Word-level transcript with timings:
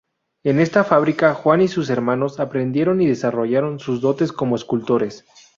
En 0.43 0.59
esta 0.59 0.83
fábrica, 0.83 1.35
Juan 1.35 1.61
y 1.61 1.67
sus 1.67 1.91
hermanos 1.91 2.39
aprendieron 2.39 3.01
y 3.03 3.07
desarrollaron 3.07 3.77
sus 3.79 4.01
dotes 4.01 4.31
como 4.33 4.55
escultores. 4.55 5.25